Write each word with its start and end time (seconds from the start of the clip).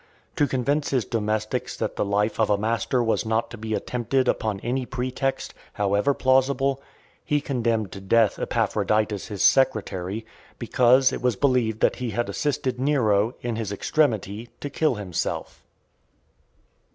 To 0.37 0.47
convince 0.47 0.89
his 0.89 1.05
domestics 1.05 1.77
that 1.77 1.95
the 1.95 2.03
life 2.03 2.39
of 2.39 2.49
a 2.49 2.57
master 2.57 3.03
was 3.03 3.23
not 3.23 3.51
to 3.51 3.55
be 3.59 3.75
attempted 3.75 4.27
upon 4.27 4.59
any 4.61 4.83
pretext, 4.83 5.53
however 5.73 6.15
plausible, 6.15 6.81
he 7.23 7.39
condemned 7.39 7.91
to 7.91 8.01
death 8.01 8.39
Epaphroditus 8.39 9.27
his 9.27 9.43
secretary, 9.43 10.25
because 10.57 11.13
it 11.13 11.21
was 11.21 11.35
believed 11.35 11.81
that 11.81 11.97
he 11.97 12.09
had 12.09 12.29
assisted 12.29 12.79
Nero, 12.79 13.35
in 13.41 13.57
his 13.57 13.71
extremity, 13.71 14.49
to 14.59 14.71
kill 14.71 14.95
himself. 14.95 15.61